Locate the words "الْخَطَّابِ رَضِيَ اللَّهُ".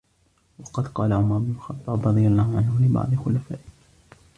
1.55-2.57